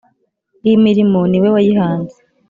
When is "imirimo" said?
0.73-1.19